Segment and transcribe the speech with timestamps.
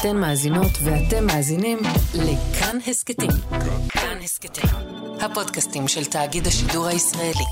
[0.00, 1.78] אתן מאזינות ואתם מאזינים
[2.14, 3.30] לכאן הסכתים.
[3.88, 4.70] כאן הסכתים,
[5.20, 7.44] הפודקאסטים של תאגיד השידור הישראלי.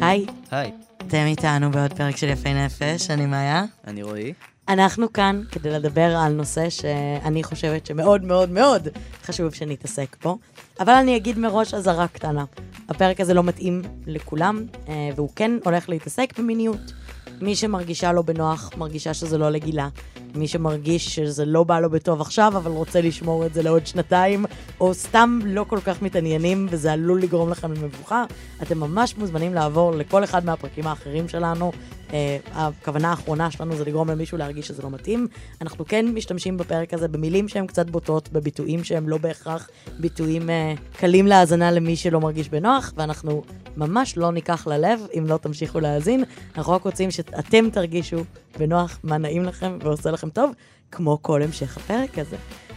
[0.00, 3.64] היי, היי, אתם איתנו בעוד פרק של יפי נפש, אני מאיה.
[3.86, 4.32] אני רועי.
[4.68, 8.88] אנחנו כאן כדי לדבר על נושא שאני חושבת שמאוד מאוד מאוד
[9.24, 10.38] חשוב שנתעסק בו,
[10.80, 12.44] אבל אני אגיד מראש אזהרה קטנה.
[12.88, 16.92] הפרק הזה לא מתאים לכולם, אה, והוא כן הולך להתעסק במיניות.
[17.40, 19.88] מי שמרגישה לא בנוח, מרגישה שזה לא לגילה.
[20.34, 24.44] מי שמרגיש שזה לא בא לו בטוב עכשיו, אבל רוצה לשמור את זה לעוד שנתיים,
[24.80, 28.24] או סתם לא כל כך מתעניינים, וזה עלול לגרום לכם למבוכה,
[28.62, 31.72] אתם ממש מוזמנים לעבור לכל אחד מהפרקים האחרים שלנו.
[32.06, 32.12] Uh,
[32.52, 35.28] הכוונה האחרונה שלנו זה לגרום למישהו להרגיש שזה לא מתאים.
[35.60, 40.98] אנחנו כן משתמשים בפרק הזה במילים שהן קצת בוטות, בביטויים שהם לא בהכרח ביטויים uh,
[40.98, 43.42] קלים להאזנה למי שלא מרגיש בנוח, ואנחנו
[43.76, 46.24] ממש לא ניקח ללב אם לא תמשיכו להאזין.
[46.56, 48.16] אנחנו רק רוצים שאתם תרגישו
[48.58, 50.50] בנוח מה נעים לכם ועושה לכם טוב,
[50.90, 52.36] כמו כל המשך הפרק הזה.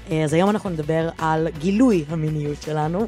[0.09, 3.07] Uh, אז היום אנחנו נדבר על גילוי המיניות שלנו,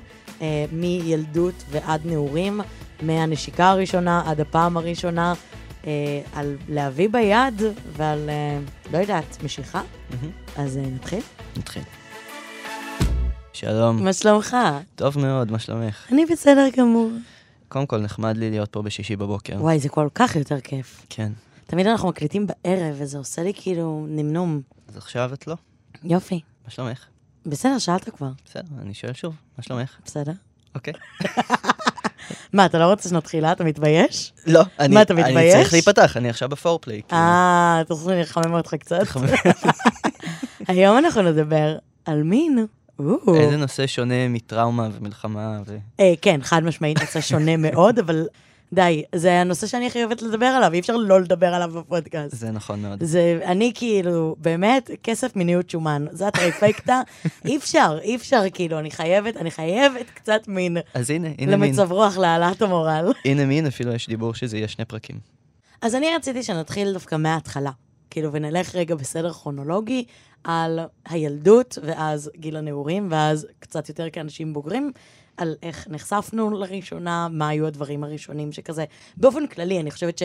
[0.71, 2.61] מילדות ועד נעורים,
[3.01, 5.33] מהנשיקה הראשונה עד הפעם הראשונה.
[5.87, 8.59] אה, על להביא ביד ועל, אה,
[8.93, 9.81] לא יודעת, משיכה.
[10.57, 11.19] אז אה, נתחיל?
[11.57, 11.83] נתחיל.
[13.53, 14.03] שלום.
[14.03, 14.57] מה שלומך?
[14.95, 16.07] טוב מאוד, מה שלומך?
[16.11, 17.11] אני בסדר גמור.
[17.67, 19.55] קודם כל, נחמד לי להיות פה בשישי בבוקר.
[19.59, 21.05] וואי, זה כל כך יותר כיף.
[21.09, 21.31] כן.
[21.67, 24.61] תמיד אנחנו מקליטים בערב, וזה עושה לי כאילו נמנום.
[24.87, 25.55] אז עכשיו את לא?
[26.03, 26.41] יופי.
[26.65, 27.05] מה שלומך?
[27.45, 28.31] בסדר, שאלת כבר.
[28.45, 29.97] בסדר, אני שואל שוב, מה שלומך?
[30.05, 30.33] בסדר.
[30.75, 30.93] אוקיי.
[32.53, 33.51] מה, אתה לא רוצה שנתחילה?
[33.51, 34.33] אתה מתבייש?
[34.47, 35.53] לא, אני מה, אתה אני מתבייש?
[35.53, 37.01] צריך להיפתח, אני עכשיו בפורפליי.
[37.07, 37.21] כאילו.
[37.21, 39.03] אה, אתה רוצה שאני אחמם אותך קצת?
[40.67, 42.65] היום אנחנו נדבר על מין.
[43.35, 45.77] איזה נושא שונה מטראומה ומלחמה ו...
[45.99, 48.25] אה, כן, חד משמעית נושא שונה מאוד, אבל
[48.73, 52.35] די, זה הנושא שאני הכי אוהבת לדבר עליו, אי אפשר לא לדבר עליו בפודקאסט.
[52.35, 53.03] זה נכון מאוד.
[53.03, 57.01] זה, אני כאילו, באמת, כסף מיניות שומן, זה הטריפקטה,
[57.45, 61.69] אי אפשר, אי אפשר, כאילו, אני חייבת, אני חייבת קצת מין אז הנה, הנה מין.
[61.69, 63.11] למצב רוח, להעלאת המורל.
[63.25, 65.19] הנה מין, אפילו יש דיבור שזה יהיה שני פרקים.
[65.81, 67.71] אז אני רציתי שנתחיל דווקא מההתחלה,
[68.11, 70.05] כאילו, ונלך רגע בסדר כרונולוגי
[70.43, 74.91] על הילדות, ואז גיל הנעורים, ואז קצת יותר כאנשים בוגרים,
[75.37, 78.85] על איך נחשפנו לראשונה, מה היו הדברים הראשונים שכזה.
[79.17, 80.17] באופן כללי, אני חושבת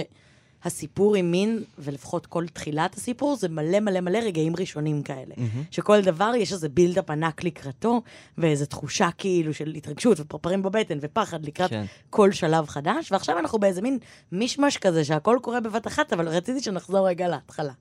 [0.63, 5.35] שהסיפור עם מין, ולפחות כל תחילת הסיפור, זה מלא מלא מלא רגעים ראשונים כאלה.
[5.71, 8.03] שכל דבר, יש איזה בילדאפ ענק לקראתו,
[8.39, 11.85] ואיזו תחושה כאילו של התרגשות ופרפרים בבטן ופחד לקראת כן.
[12.11, 13.99] כל שלב חדש, ועכשיו אנחנו באיזה מין
[14.33, 17.73] מישמש כזה שהכל קורה בבת אחת, אבל רציתי שנחזור רגע להתחלה.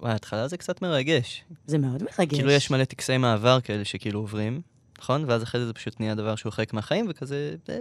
[0.00, 1.44] וואי, ההתחלה זה קצת מרגש.
[1.66, 2.34] זה מאוד מרגש.
[2.34, 4.60] כאילו יש מלא טקסי מעבר כאלה שכאילו עוברים,
[4.98, 5.24] נכון?
[5.26, 7.80] ואז אחרי זה זה פשוט נהיה דבר שהוא חלק מהחיים, וכזה, זה,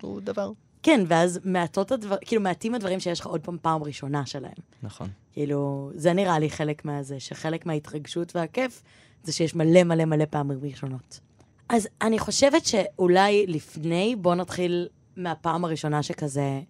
[0.00, 0.50] הוא דבר.
[0.86, 4.52] כן, ואז מעטות הדבר, כאילו מעטים הדברים שיש לך עוד פעם פעם ראשונה שלהם.
[4.82, 5.08] נכון.
[5.32, 8.82] כאילו, זה נראה לי חלק מהזה, שחלק מההתרגשות והכיף
[9.24, 11.20] זה שיש מלא מלא מלא פעמים ראשונות.
[11.68, 16.60] אז אני חושבת שאולי לפני, בוא נתחיל מהפעם הראשונה שכזה...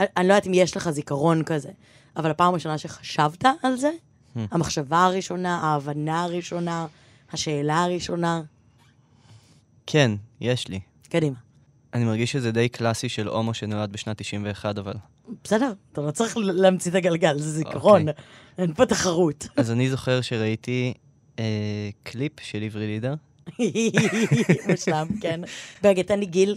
[0.00, 1.70] אני, לא יודעת אם יש לך זיכרון כזה,
[2.16, 3.90] אבל הפעם הראשונה שחשבת על זה,
[4.36, 6.86] המחשבה הראשונה, ההבנה הראשונה,
[7.32, 8.42] השאלה הראשונה,
[9.86, 10.10] כן,
[10.40, 10.80] יש לי.
[11.08, 11.51] קדימה.
[11.94, 14.92] אני מרגיש שזה די קלאסי של הומו שנולד בשנת 91, אבל...
[15.44, 18.24] בסדר, אתה לא צריך להמציא את הגלגל, זה זיכרון, אוקיי.
[18.58, 19.48] אין פה תחרות.
[19.56, 20.94] אז אני זוכר שראיתי
[21.38, 23.14] אה, קליפ של עברי לידר.
[24.68, 25.40] מושלם, כן.
[25.84, 26.56] רגע, תן לי גיל.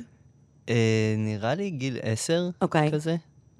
[0.69, 2.91] אה, נראה לי גיל 10 אוקיי.
[2.91, 3.15] כזה.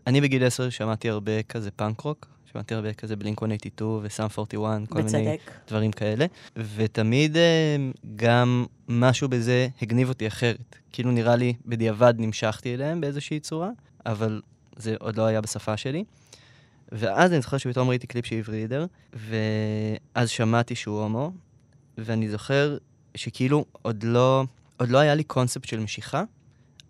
[0.08, 2.35] אני בגיל 10 שמעתי הרבה כזה פאנק רוק.
[2.56, 5.52] שמעתי הרבה כזה Blink 182 ו Sum 41, כל מיני בצדק.
[5.68, 6.26] דברים כאלה.
[6.76, 7.76] ותמיד אה,
[8.16, 10.76] גם משהו בזה הגניב אותי אחרת.
[10.92, 13.70] כאילו נראה לי בדיעבד נמשכתי אליהם באיזושהי צורה,
[14.06, 14.42] אבל
[14.76, 16.04] זה עוד לא היה בשפה שלי.
[16.92, 21.32] ואז אני זוכר שפתאום ראיתי קליפ של עברי לידר, ואז שמעתי שהוא הומו,
[21.98, 22.78] ואני זוכר
[23.16, 24.44] שכאילו עוד לא,
[24.78, 26.24] עוד לא היה לי קונספט של משיכה,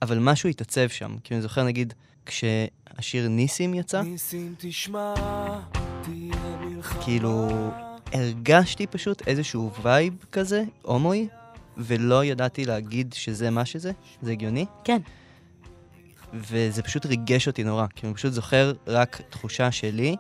[0.02, 1.16] אבל משהו התעצב שם.
[1.24, 1.94] כי אני זוכר, נגיד,
[2.26, 5.14] כשהשיר ניסים יצא, ניסים תשמע,
[6.04, 7.04] תהיה מלחמה.
[7.04, 7.50] כאילו,
[8.14, 11.28] הרגשתי פשוט איזשהו vibe כזה, הומואי,
[11.78, 13.92] ולא ידעתי להגיד שזה מה שזה,
[14.22, 15.02] זה הגיוני, כן.
[16.34, 20.16] וזה פשוט ריגש אותי נורא, כי אני פשוט זוכר רק תחושה שלי,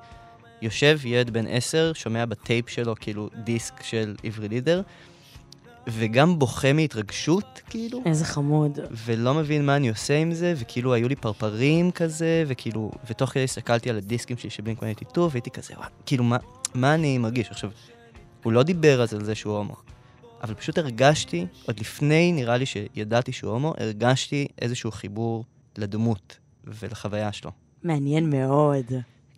[0.61, 4.81] יושב ילד בן עשר, שומע בטייפ שלו כאילו דיסק של עברי לידר,
[5.87, 8.79] וגם בוכה מהתרגשות, כאילו, איזה חמוד.
[9.05, 13.43] ולא מבין מה אני עושה עם זה, וכאילו היו לי פרפרים כזה, וכאילו, ותוך כדי
[13.43, 16.37] הסתכלתי על הדיסקים שלי של בלינק 182, והייתי כזה, וואי, כאילו, מה,
[16.73, 17.49] מה אני מרגיש?
[17.51, 17.69] עכשיו,
[18.43, 19.75] הוא לא דיבר אז על זה שהוא הומו,
[20.43, 25.45] אבל פשוט הרגשתי, עוד לפני, נראה לי שידעתי שהוא הומו, הרגשתי איזשהו חיבור
[25.77, 26.37] לדמות.
[26.67, 27.51] ולחוויה שלו.
[27.83, 28.85] מעניין מאוד.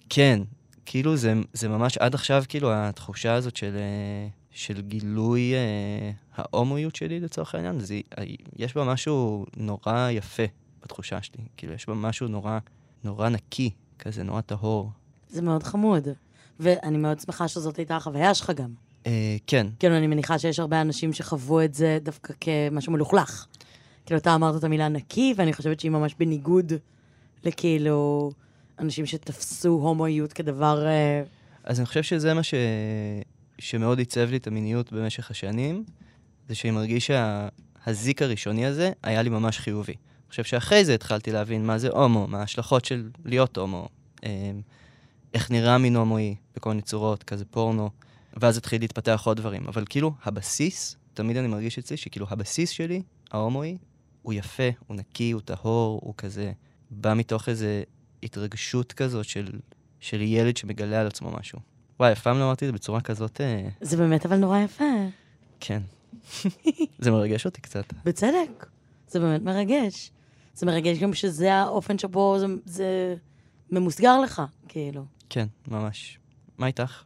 [0.10, 0.40] כן,
[0.86, 6.96] כאילו זה, זה ממש עד עכשיו, כאילו, התחושה הזאת של, אה, של גילוי אה, ההומואיות
[6.96, 8.00] שלי לצורך העניין, זה,
[8.56, 10.44] יש בה משהו נורא יפה
[10.84, 11.44] בתחושה שלי.
[11.58, 12.60] כאילו, יש בה משהו נורא,
[13.04, 13.70] נורא נקי,
[14.00, 14.92] כזה נורא טהור.
[15.30, 16.08] זה מאוד חמוד.
[16.60, 18.74] ואני מאוד שמחה שזאת הייתה החוויה שלך גם.
[19.06, 23.46] אה, כן, כאילו, אני מניחה שיש הרבה אנשים שחוו את זה דווקא כמשהו מלוכלך.
[24.06, 26.74] כאילו, אתה אמרת את המילה נקי, ואני חושבת שהיא ממש בניגוד
[27.44, 28.32] לכאילו
[28.80, 30.86] אנשים שתפסו הומואיות כדבר...
[30.86, 31.24] אה,
[31.64, 32.54] אז אני חושב שזה מה ש...
[33.60, 35.84] שמאוד עיצב לי את המיניות במשך השנים,
[36.48, 39.94] זה שאני מרגיש שהזיק הראשוני הזה היה לי ממש חיובי.
[39.94, 43.90] אני חושב שאחרי זה התחלתי להבין מה זה הומו, מה ההשלכות של להיות הומו,
[44.24, 44.52] אה,
[45.34, 47.90] איך נראה מין הומואי בכל מיני צורות, כזה פורנו,
[48.42, 49.68] ואז התחיל להתפתח עוד דברים.
[49.68, 53.02] אבל כאילו, הבסיס, תמיד אני מרגיש אצלי שכאילו הבסיס שלי,
[53.32, 53.78] ההומואי,
[54.22, 56.52] הוא יפה, הוא נקי, הוא טהור, הוא כזה,
[56.92, 57.66] בא מתוך איזו
[58.24, 59.48] התרגשות כזאת של,
[60.00, 61.60] של ילד שמגלה על עצמו משהו.
[62.00, 64.84] וואי, אף פעם לא אמרתי את זה בצורה כזאת, אה, זה באמת אבל נורא יפה.
[65.60, 65.82] כן.
[67.00, 67.94] זה מרגש אותי קצת.
[68.06, 68.66] בצדק.
[69.08, 70.12] זה באמת מרגש.
[70.54, 73.16] זה מרגש גם שזה האופן שבו זה, זה
[73.72, 75.06] ממוסגר לך, כאילו.
[75.30, 76.20] כן, ממש.
[76.58, 77.04] מה איתך?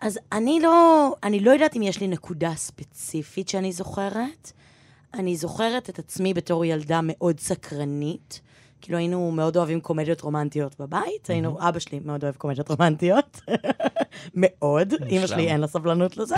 [0.00, 4.52] אז אני לא, אני לא יודעת אם יש לי נקודה ספציפית שאני זוכרת.
[5.14, 8.40] אני זוכרת את עצמי בתור ילדה מאוד סקרנית.
[8.80, 13.40] כאילו היינו מאוד אוהבים קומדיות רומנטיות בבית, היינו, אבא שלי מאוד אוהב קומדיות רומנטיות.
[14.34, 14.94] מאוד.
[15.10, 16.34] אמא שלי אין לה סבלנות לזה.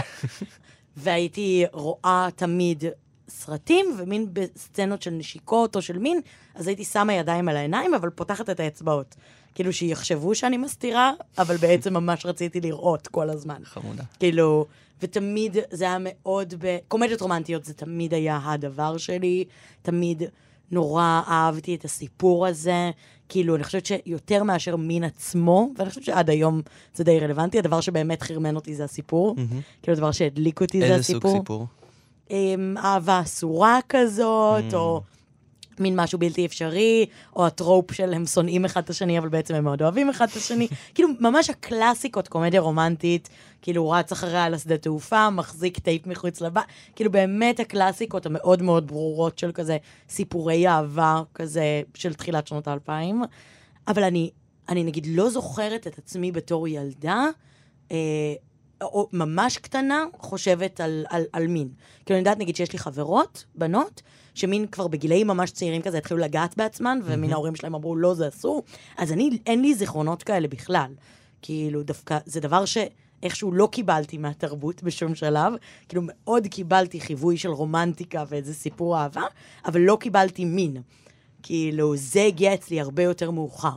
[0.96, 2.84] והייתי רואה תמיד
[3.28, 6.20] סרטים, ומין בסצנות של נשיקות או של מין,
[6.54, 9.16] אז הייתי שמה ידיים על העיניים, אבל פותחת את האצבעות.
[9.54, 13.60] כאילו שיחשבו שאני מסתירה, אבל בעצם ממש רציתי לראות כל הזמן.
[13.64, 14.02] חמודה.
[14.18, 14.66] כאילו,
[15.02, 16.78] ותמיד זה היה מאוד ב...
[16.88, 19.44] קומדיות רומנטיות זה תמיד היה הדבר שלי,
[19.82, 20.22] תמיד
[20.72, 22.90] נורא אהבתי את הסיפור הזה.
[23.28, 26.60] כאילו, אני חושבת שיותר מאשר מין עצמו, ואני חושבת שעד היום
[26.94, 29.34] זה די רלוונטי, הדבר שבאמת חרמן אותי זה הסיפור.
[29.36, 29.60] מהמם.
[29.82, 31.38] כאילו, הדבר שהדליק אותי זה איזה סוג הסיפור.
[31.38, 31.66] סיפור?
[32.30, 34.74] עם אהבה אסורה כזאת, Mm.
[34.74, 35.02] או
[35.82, 37.06] מין משהו בלתי אפשרי,
[37.37, 40.26] או ה trope של הם שונאים אחד את השני, אבל בעצם הם מאוד אוהבים אחד
[40.31, 40.69] את השני.
[40.94, 43.29] כאילו, ממש הקלאסיקות, קומדיה רומנטית,
[43.62, 46.64] כאילו, רץ אחריה על השדה תעופה, מחזיק טייפ מחוץ לבית,
[46.96, 49.76] כאילו, באמת הקלאסיקות המאוד מאוד ברורות של כזה
[50.08, 53.23] סיפורי אהבה, כזה, של תחילת שנות האלפיים.
[53.88, 54.31] אבל אני,
[54.69, 57.26] אני נגיד לא זוכרת את עצמי בתור ילדה,
[57.93, 57.96] אה,
[58.82, 61.69] או ממש קטנה, חושבת על, על, על מין.
[62.06, 64.02] כאילו, אני יודעת, נגיד, שיש לי חברות, בנות,
[64.34, 68.29] שמין כבר בגילאים ממש צעירים כזה התחילו לגעת בעצמן, ומין ההורים שלהם אמרו, לא, זה
[68.29, 68.62] אסור.
[68.99, 70.93] אז אני, אין לי זיכרונות כאלה בכלל.
[71.43, 75.52] כאילו, דווקא, זה דבר שאיכשהו לא קיבלתי מהתרבות בשום שלב.
[75.88, 79.23] כאילו, מאוד קיבלתי חיווי של רומנטיקה ואיזה סיפור אהבה,
[79.67, 80.76] אבל לא קיבלתי מין.
[81.43, 83.76] כאילו, זה הגיע אצלי הרבה יותר מאוחר.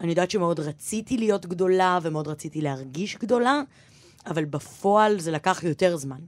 [0.00, 3.62] אני יודעת שמאוד רציתי להיות גדולה, ומאוד רציתי להרגיש גדולה,
[4.26, 6.20] אבל בפועל זה לקח יותר זמן.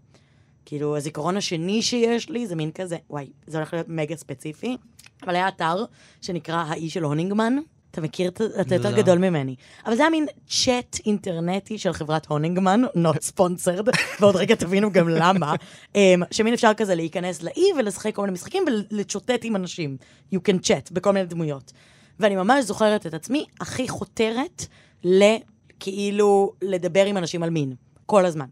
[0.69, 4.77] כאילו, הזיכרון השני שיש לי זה מין כזה, וואי, זה הולך להיות מגה ספציפי,
[5.23, 5.85] אבל היה אתר
[6.21, 7.57] שנקרא האי של הונינגמן.
[7.91, 8.29] אתה מכיר?
[8.29, 8.97] את- אתה יותר לא.
[8.97, 9.55] גדול ממני.
[9.87, 15.09] אבל זה היה מין צ'אט אינטרנטי של חברת הונינגמן, not sponsored, ועוד רגע תבינו גם
[15.09, 15.55] למה,
[15.95, 19.97] אמ, שמין אפשר כזה להיכנס לאי ולשחק כל מיני משחקים ולצ'וטט עם אנשים.
[20.35, 21.73] You can chat בכל מיני דמויות.
[22.21, 24.67] ואני ממש זוכרת את עצמי הכי חותרת
[25.05, 27.75] לכאילו לדבר עם אנשים על מין.
[28.09, 28.47] כל הזמן.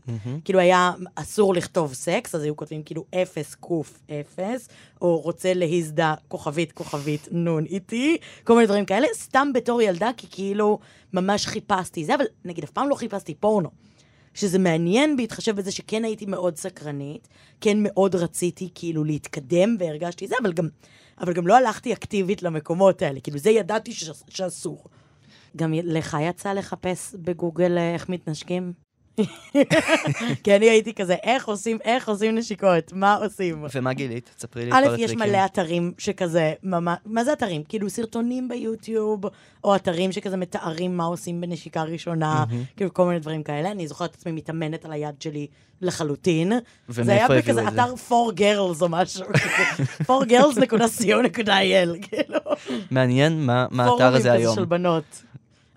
[0.44, 4.68] כאילו היה אסור לכתוב סקס, אז היו כותבים כאילו אפס קוף אפס,
[5.02, 10.26] או רוצה להזדה כוכבית כוכבית נון איתי, כל מיני דברים כאלה, סתם בתור ילדה, כי
[10.30, 10.78] כאילו
[11.12, 13.68] ממש חיפשתי זה, אבל נגיד אף פעם לא חיפשתי פורנו.
[14.34, 17.28] שזה מעניין בהתחשב בזה שכן הייתי מאוד סקרנית,
[17.60, 20.68] כן מאוד רציתי כאילו להתקדם והרגשתי זה, אבל גם,
[21.20, 24.84] אבל גם לא הלכתי אקטיבית למקומות האלה, כאילו זה ידעתי ש- שאסור.
[25.56, 28.85] גם לך יצא לחפש בגוגל אה, איך מתנשקים?
[30.44, 32.92] כי אני הייתי כזה, איך עושים, איך עושים נשיקות?
[32.92, 33.64] מה עושים?
[33.74, 34.30] ומה גילית?
[34.36, 35.18] תספרי לי את א', כל יש הטריקים.
[35.18, 37.62] מלא אתרים שכזה, ממש, מה זה אתרים?
[37.68, 39.24] כאילו סרטונים ביוטיוב,
[39.64, 42.44] או אתרים שכזה מתארים מה עושים בנשיקה ראשונה,
[42.76, 43.70] כאילו כל מיני דברים כאלה.
[43.70, 45.46] אני זוכרת את עצמי מתאמנת על היד שלי
[45.82, 46.52] לחלוטין.
[46.88, 47.82] זה היה בכזה את זה?
[47.82, 49.24] אתר 4girls או משהו,
[50.02, 52.38] 4girls.co.il, כאילו.
[52.90, 54.54] מעניין מה האתר פורומים הזה כזה היום.
[54.54, 55.22] של בנות.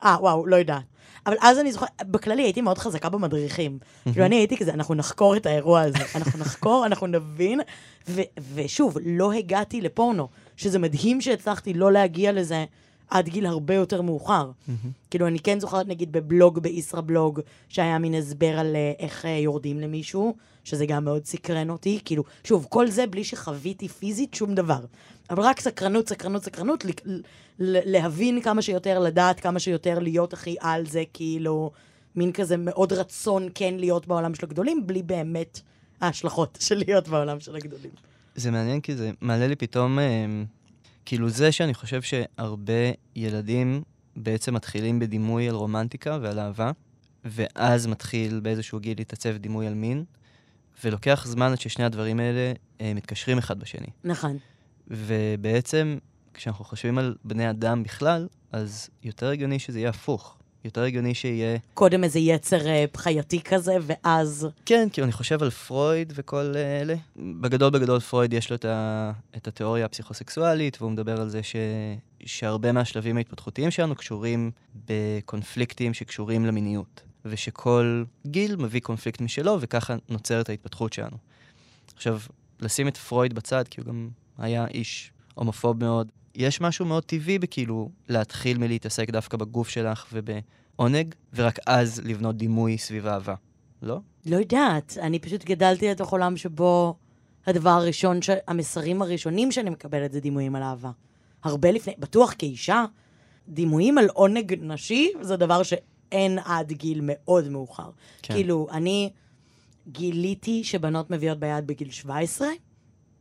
[0.03, 0.83] אה, וואו, לא יודעת.
[1.29, 3.79] אבל אז אני זוכרת, בכללי הייתי מאוד חזקה במדריכים.
[4.11, 5.97] כאילו, אני הייתי כזה, אנחנו נחקור את האירוע הזה.
[6.15, 7.59] אנחנו נחקור, אנחנו נבין.
[8.07, 8.21] ו-
[8.55, 12.65] ושוב, לא הגעתי לפורנו, שזה מדהים שהצלחתי לא להגיע לזה
[13.09, 14.51] עד גיל הרבה יותר מאוחר.
[15.11, 19.79] כאילו, אני כן זוכרת, נגיד, בבלוג, בישראבלוג, שהיה מין הסבר על אה, איך אה, יורדים
[19.79, 20.35] למישהו,
[20.69, 21.99] שזה גם מאוד סקרן אותי.
[22.05, 24.79] כאילו, שוב, כל זה בלי שחוויתי פיזית שום דבר.
[25.29, 26.85] אבל רק סקרנות, סקרנות, סקרנות,
[27.59, 31.71] להבין כמה שיותר, לדעת כמה שיותר, להיות הכי על זה, כאילו,
[32.15, 35.59] מין כזה מאוד רצון כן להיות בעולם של הגדולים, בלי באמת
[36.01, 37.91] ההשלכות של להיות בעולם של הגדולים.
[38.35, 40.25] זה מעניין כי זה מעלה לי פתאום, אה,
[41.05, 43.81] כאילו זה שאני חושב שהרבה ילדים
[44.15, 46.71] בעצם מתחילים בדימוי על רומנטיקה ועל אהבה,
[47.25, 50.03] ואז מתחיל באיזשהו גיל להתעצב דימוי על מין,
[50.83, 53.87] ולוקח זמן עד ששני הדברים האלה אה, מתקשרים אחד בשני.
[54.03, 54.37] נכון.
[54.87, 55.97] ובעצם,
[56.33, 60.35] כשאנחנו חושבים על בני אדם בכלל, אז יותר הגיוני שזה יהיה הפוך.
[60.65, 61.57] יותר הגיוני שיהיה...
[61.73, 64.47] קודם איזה יצר אה, חייתי כזה, ואז...
[64.65, 66.95] כן, כאילו אני חושב על פרויד וכל אה, אלה.
[67.41, 69.11] בגדול בגדול פרויד יש לו את, ה...
[69.37, 71.55] את התיאוריה הפסיכוסקסואלית, והוא מדבר על זה ש...
[72.25, 74.51] שהרבה מהשלבים ההתפתחותיים שלנו קשורים
[74.85, 77.01] בקונפליקטים שקשורים למיניות.
[77.25, 81.17] ושכל גיל מביא קונפליקט משלו, וככה נוצרת ההתפתחות שלנו.
[81.95, 82.19] עכשיו,
[82.59, 87.39] לשים את פרויד בצד, כי הוא גם היה איש הומופוב מאוד, יש משהו מאוד טבעי
[87.39, 93.35] בכאילו להתחיל מלהתעסק דווקא בגוף שלך ובעונג, ורק אז לבנות דימוי סביב אהבה,
[93.81, 93.99] לא?
[94.25, 96.95] לא יודעת, אני פשוט גדלתי לתוך עולם שבו
[97.47, 98.29] הדבר הראשון, ש...
[98.47, 100.91] המסרים הראשונים שאני מקבלת זה דימויים על אהבה.
[101.43, 102.85] הרבה לפני, בטוח כאישה,
[103.47, 105.61] דימויים על עונג נשי זה דבר
[106.09, 107.89] שאין עד גיל מאוד מאוחר.
[108.21, 108.33] כן.
[108.33, 109.09] כאילו, אני
[109.87, 112.47] גיליתי שבנות מביאות ביד בגיל 17,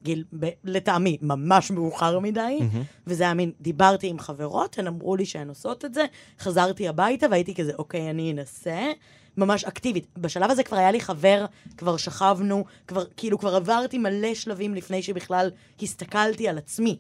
[0.03, 2.83] גיל, ב, לטעמי, ממש מאוחר מדי, מהמם.
[3.07, 6.05] וזה היה מין, דיברתי עם חברות, הן אמרו לי שהן עושות את זה,
[6.41, 8.93] חזרתי הביתה והייתי כזה, אוקיי, אני אנסה.
[9.37, 10.07] ממש אקטיבית.
[10.17, 15.03] בשלב הזה כבר היה לי חבר, כבר שכבנו, כבר, כאילו, כבר עברתי מלא שלבים לפני
[15.03, 15.51] שבכלל
[15.83, 16.99] הסתכלתי על עצמי.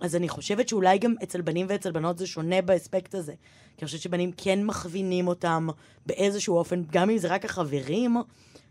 [0.00, 3.32] אז אני חושבת שאולי גם אצל בנים ואצל בנות זה שונה באספקט הזה.
[3.76, 5.68] כי אני חושבת שבנים כן מכווינים אותם
[6.06, 8.16] באיזשהו אופן, גם אם זה רק החברים,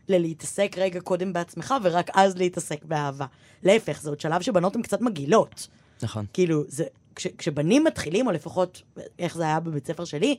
[0.10, 3.25] ללהתעסק רגע קודם בעצמך, ורק אז להתעסק באהבה.
[3.63, 5.67] להפך, זה עוד שלב שבנות הן קצת מגעילות.
[6.01, 6.25] נכון.
[6.34, 6.84] כאילו, זה,
[7.15, 8.81] כש, כשבנים מתחילים, או לפחות
[9.19, 10.36] איך זה היה בבית ספר שלי,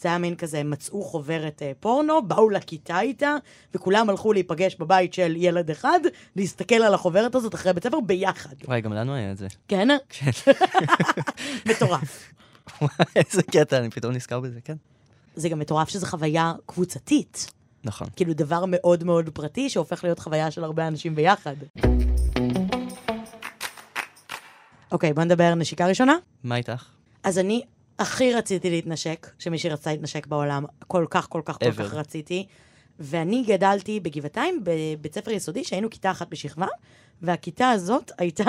[0.00, 3.36] זה היה מין כזה, מצאו חוברת אה, פורנו, באו לכיתה איתה,
[3.74, 6.00] וכולם הלכו להיפגש בבית של ילד אחד,
[6.36, 8.54] להסתכל על החוברת הזאת אחרי בית ספר ביחד.
[8.64, 9.46] וואי, גם לנו היה את זה.
[9.68, 9.88] כן?
[10.08, 10.30] כן.
[11.70, 12.32] מטורף.
[13.16, 14.76] איזה קטע, אני פתאום נזכר בזה, כן.
[15.34, 17.52] זה גם מטורף שזו חוויה קבוצתית.
[17.84, 18.08] נכון.
[18.16, 21.54] כאילו, דבר מאוד מאוד פרטי, שהופך להיות חוויה של הרבה אנשים ביחד.
[24.92, 26.16] אוקיי, בוא נדבר נשיקה ראשונה.
[26.44, 26.84] מה איתך?
[27.22, 27.62] אז אני
[28.00, 31.72] הכי רציתי להתנשק, שמישהי רצתה להתנשק בעולם, כל כך, כל כך, כל.
[31.72, 32.46] כך רציתי.
[32.98, 36.66] ואני גדלתי בגבעתיים, בבית ספר יסודי, שהיינו כיתה אחת בשכבה,
[37.22, 38.44] והכיתה הזאת הייתה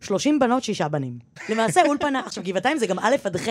[0.00, 1.18] 30 בנות, שישה בנים.
[1.48, 3.48] למעשה, אולפנה, עכשיו, גבעתיים זה גם א' עד ח'.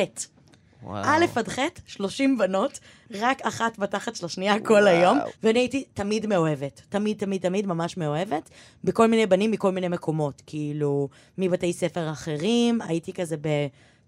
[0.88, 2.79] א' עד ח', 30 בנות,
[3.12, 6.81] רק אחת בתחת של השנייה כל היום, ואני הייתי תמיד מאוהבת.
[6.89, 8.50] תמיד, תמיד, תמיד ממש מאוהבת,
[8.83, 10.41] בכל מיני בנים מכל מיני מקומות.
[10.45, 13.38] כאילו, מבתי ספר אחרים, הייתי כזה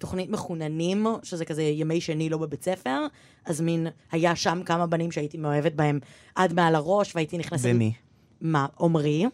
[0.03, 3.07] בתוכנית מחוננים, שזה כזה ימי שני לא בבית ספר,
[3.45, 5.99] אז מין, היה שם כמה בנים שהייתי מאוהבת בהם
[6.35, 7.69] עד מעל הראש, והייתי נכנסת...
[7.69, 7.93] במי?
[8.41, 9.25] מה, עמרי?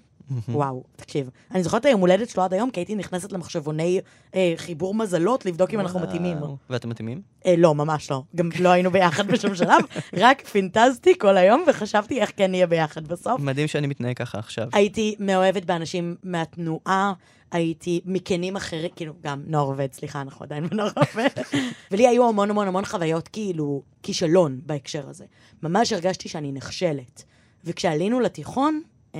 [0.49, 1.29] וואו, תקשיב.
[1.51, 4.01] אני זוכרת את היום הולדת שלו עד היום, כי הייתי נכנסת למחשבוני
[4.35, 6.37] אה, חיבור מזלות לבדוק אם אנחנו מתאימים.
[6.69, 7.21] ואתם מתאימים?
[7.45, 8.23] אה, לא, ממש לא.
[8.35, 9.81] גם לא היינו ביחד בשום שלב,
[10.17, 13.41] רק פינטזתי כל היום וחשבתי איך כן נהיה ביחד בסוף.
[13.41, 14.67] מדהים שאני מתנהג ככה עכשיו.
[14.73, 17.13] הייתי מאוהבת באנשים מהתנועה,
[17.51, 21.29] הייתי מקנים אחרים, כאילו, גם נוער עובד, סליחה, אנחנו עדיין בנוער עובד.
[21.91, 25.25] ולי היו המון המון המון חוויות כאילו כישלון בהקשר הזה.
[25.63, 27.23] ממש הרגשתי שאני נכשלת.
[27.63, 28.81] וכשעלינו לתיכון,
[29.15, 29.19] אמ,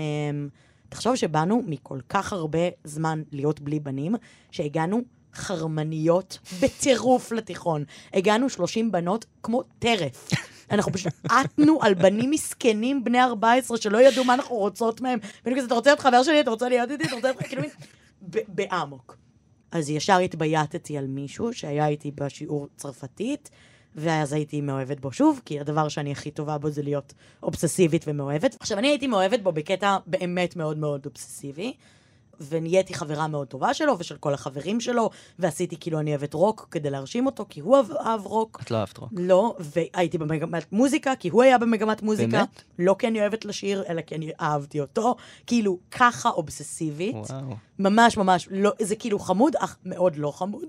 [0.89, 4.15] תחשוב שבאנו מכל כך הרבה זמן להיות בלי בנים,
[4.51, 5.01] שהגענו
[5.33, 7.83] חרמניות בטירוף לתיכון.
[8.13, 10.29] הגענו 30 בנות כמו טרף.
[10.71, 15.19] אנחנו פשוט עטנו על בנים מסכנים בני 14 שלא ידעו מה אנחנו רוצות מהם.
[15.45, 16.39] והיינו כזה, אתה רוצה להיות חבר שלי?
[16.39, 17.03] אתה רוצה להיות איתי?
[17.03, 17.33] אתה רוצה.
[17.33, 17.61] כאילו,
[18.47, 19.17] באמוק.
[19.71, 23.49] אז ישר התבייתתי על מישהו שהיה איתי בשיעור צרפתית,
[23.95, 28.55] ואז הייתי מאוהבת בו שוב, כי הדבר שאני הכי טובה בו זה להיות אובססיבית ומאוהבת.
[28.59, 31.73] עכשיו, אני הייתי מאוהבת בו בקטע באמת מאוד מאוד אובססיבי,
[32.49, 36.89] ונהייתי חברה מאוד טובה שלו ושל כל החברים שלו, ועשיתי כאילו אני אוהבת רוק כדי
[36.89, 38.59] להרשים אותו, כי הוא אהב- אהב רוק.
[38.63, 39.09] את לא אהבת רוק.
[39.17, 42.31] לא, והייתי במגמת מוזיקה, כי הוא היה במגמת מוזיקה.
[42.31, 42.63] באמת?
[42.79, 45.15] לא כי אני אוהבת לשיר, אלא כי אני אהבתי אותו.
[45.47, 47.15] כאילו, ככה אובססיבית.
[47.15, 47.55] וואו.
[47.79, 50.67] ממש ממש, לא, זה כאילו חמוד, אך מאוד לא חמוד.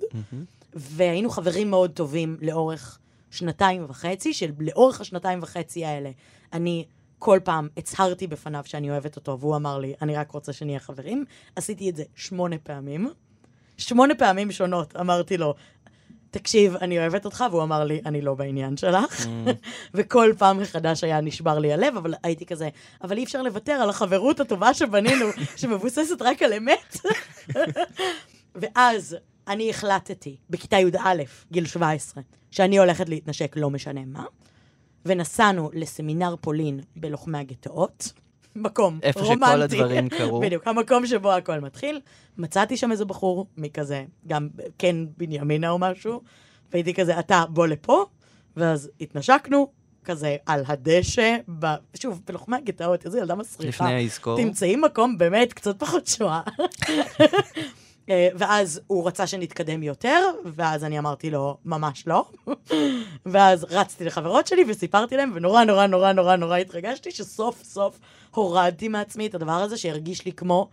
[0.74, 2.98] והיינו חברים מאוד טובים לאורך
[3.30, 6.10] שנתיים וחצי, שלאורך השנתיים וחצי האלה,
[6.52, 6.84] אני
[7.20, 11.24] כל פעם הצהרתי בפניו שאני אוהבת אותו, והוא אמר לי, אני רק רוצה שנהיה חברים.
[11.56, 13.10] עשיתי את זה שמונה פעמים.
[13.76, 15.54] שמונה פעמים שונות אמרתי לו,
[16.30, 19.26] תקשיב, אני אוהבת אותך, והוא אמר לי, אני לא בעניין שלך.
[19.26, 19.26] Mm.
[19.94, 22.68] וכל פעם מחדש היה נשבר לי הלב, אבל הייתי כזה,
[23.02, 26.96] אבל אי אפשר לוותר על החברות הטובה שבנינו, שמבוססת רק על אמת.
[28.60, 29.16] ואז
[29.48, 31.22] אני החלטתי, בכיתה י"א,
[31.52, 34.24] גיל 17, שאני הולכת להתנשק לא משנה מה,
[35.06, 38.12] ונסענו לסמינר פולין בלוחמי הגטאות.
[38.56, 39.46] מקום איפה רומנטי.
[39.46, 40.40] שכל הדברים קרו.
[40.44, 42.00] בדיוק, המקום שבו הכל מתחיל.
[42.38, 46.22] מצאתי שם איזה בחור מכזה, גם כן בנימינה או משהו,
[46.72, 48.04] והייתי כזה, אתה בוא לפה,
[48.56, 49.72] ואז התנשקנו,
[50.04, 51.66] כזה על הדשא, ב...
[51.94, 53.84] שוב, בלוחמי הגטאות, איזו ילדה מסריחה.
[53.84, 54.36] לפני האזכור.
[54.36, 56.40] תמצאי מקום באמת קצת פחות שואה.
[58.10, 62.28] אה, ואז הוא רצה שנתקדם יותר, ואז אני אמרתי לו, ממש לא.
[63.32, 67.98] ואז רצתי לחברות שלי וסיפרתי להם, ונורא נורא נורא נורא נורא התרגשתי שסוף סוף
[68.30, 70.68] הורדתי מעצמי את הדבר הזה שהרגיש לי כמו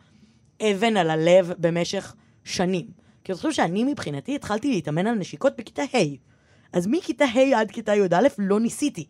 [0.62, 2.88] אבן על הלב במשך שנים.
[3.24, 6.15] כי אני חושב שאני מבחינתי התחלתי להתאמן על נשיקות בכיתה ה'.
[6.74, 9.08] אז מכיתה ה' עד כיתה י"א לא ניסיתי.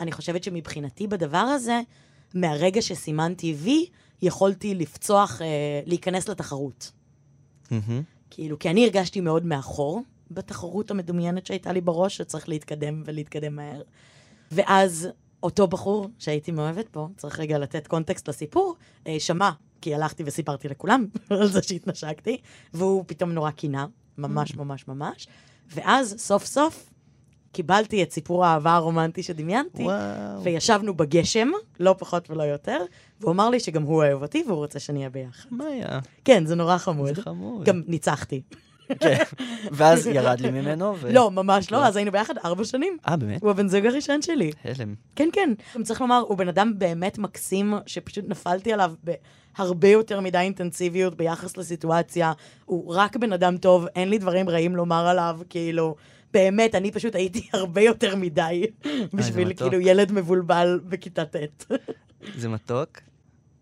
[0.00, 1.80] אני חושבת שמבחינתי בדבר הזה,
[2.34, 3.86] מהרגע שסימנתי וי,
[4.22, 5.46] יכולתי לפצוח, אה,
[5.86, 6.92] להיכנס לתחרות.
[7.70, 8.02] מהמם.
[8.30, 13.82] כאילו, כי אני הרגשתי מאוד מאחור בתחרות המדומיינת שהייתה לי בראש, שצריך להתקדם ולהתקדם מהר.
[14.52, 15.08] ואז
[15.42, 18.74] אותו בחור שהייתי מאוהבת בו, צריך רגע לתת קונטקסט לסיפור,
[19.06, 22.38] אה, שמע, כי הלכתי וסיפרתי לכולם על זה שהתנשקתי,
[22.74, 23.86] והוא פתאום נורא קינה,
[24.18, 25.26] ממש ממש ממש,
[25.68, 26.90] ואז סוף סוף
[27.56, 30.42] קיבלתי את סיפור האהבה הרומנטי שדמיינתי, וואו.
[30.42, 31.48] וישבנו בגשם,
[31.80, 32.78] לא פחות ולא יותר,
[33.20, 35.48] והוא אמר לי שגם הוא אוהב אותי והוא רוצה שנהיה ביחד.
[35.50, 35.98] מה היה?
[36.24, 37.14] כן, זה נורא חמוד.
[37.14, 37.64] זה חמוד.
[37.64, 38.42] גם ניצחתי.
[39.00, 39.22] כן.
[39.72, 41.12] ואז ירד לי ממנו, ו...
[41.12, 41.78] לא, ממש לא.
[41.78, 42.96] לא, אז היינו ביחד ארבע שנים.
[43.08, 43.42] אה, באמת?
[43.42, 44.50] הוא הבן זוג הראשון שלי.
[44.64, 44.94] הלם.
[45.16, 45.52] כן, כן.
[45.74, 48.92] גם צריך לומר, הוא בן אדם באמת מקסים, שפשוט נפלתי עליו
[49.58, 52.32] בהרבה יותר מדי אינטנסיביות ביחס לסיטואציה.
[52.64, 55.96] הוא רק בן אדם טוב, אין לי דברים רעים לומר עליו, כאילו,
[56.36, 58.66] באמת, אני פשוט הייתי הרבה יותר מדי
[59.12, 59.68] בשביל מתוק.
[59.68, 61.36] כאילו ילד מבולבל בכיתה ט'.
[62.40, 63.00] זה מתוק.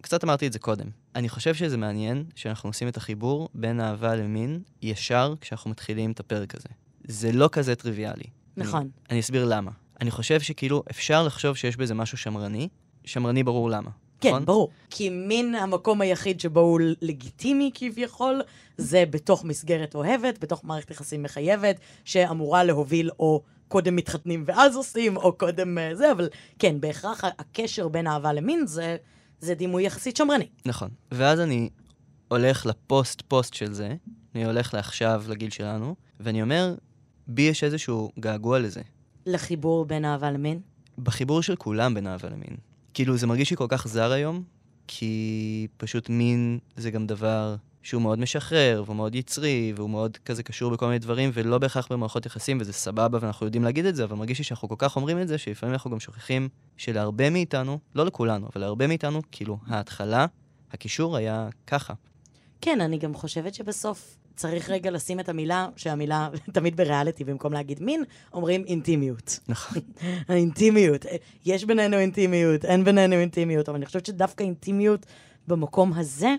[0.00, 0.86] קצת אמרתי את זה קודם.
[1.14, 6.20] אני חושב שזה מעניין שאנחנו עושים את החיבור בין אהבה למין ישר כשאנחנו מתחילים את
[6.20, 6.68] הפרק הזה.
[7.04, 8.24] זה לא כזה טריוויאלי.
[8.56, 8.80] נכון.
[8.80, 9.70] אני, אני אסביר למה.
[10.00, 12.68] אני חושב שכאילו אפשר לחשוב שיש בזה משהו שמרני,
[13.04, 13.90] שמרני ברור למה.
[14.24, 14.44] כן, נכון?
[14.44, 14.70] ברור.
[14.90, 18.42] כי מין המקום היחיד שבו הוא לגיטימי כביכול,
[18.78, 25.16] זה בתוך מסגרת אוהבת, בתוך מערכת יחסים מחייבת, שאמורה להוביל או קודם מתחתנים ואז עושים,
[25.16, 28.96] או קודם אה, זה, אבל כן, בהכרח הקשר בין אהבה למין זה,
[29.40, 30.48] זה דימוי יחסית שמרני.
[30.66, 30.88] נכון.
[31.12, 31.68] ואז אני
[32.28, 33.94] הולך לפוסט-פוסט של זה,
[34.34, 36.74] אני הולך לעכשיו, לגיל שלנו, ואני אומר,
[37.26, 38.82] בי יש איזשהו געגוע לזה.
[39.26, 40.60] לחיבור בין אהבה למין.
[40.98, 42.56] בחיבור של כולם בין אהבה למין.
[42.94, 44.42] כאילו, זה מרגיש לי כל כך זר היום,
[44.86, 50.42] כי פשוט מין זה גם דבר שהוא מאוד משחרר, והוא מאוד יצרי, והוא מאוד כזה
[50.42, 54.04] קשור בכל מיני דברים, ולא בהכרח במערכות יחסים, וזה סבבה, ואנחנו יודעים להגיד את זה,
[54.04, 57.78] אבל מרגיש לי שאנחנו כל כך אומרים את זה, שלפעמים אנחנו גם שוכחים שלהרבה מאיתנו,
[57.94, 60.26] לא לכולנו, אבל להרבה מאיתנו, כאילו, ההתחלה,
[60.72, 61.94] הקישור היה ככה.
[62.60, 67.82] כן, אני גם חושבת שבסוף צריך רגע לשים את המילה, שהמילה תמיד בריאליטי, במקום להגיד
[67.82, 69.38] מין, אומרים אינטימיות.
[69.48, 69.78] נכון.
[70.28, 71.06] האינטימיות.
[71.44, 75.06] יש בינינו אינטימיות, אין בינינו אינטימיות, אבל אני חושבת שדווקא אינטימיות
[75.48, 76.34] במקום הזה,